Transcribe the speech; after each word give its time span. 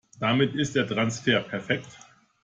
Damit 0.19 0.55
ist 0.55 0.75
der 0.75 0.87
Transfer 0.87 1.41
perfekt. 1.41 1.89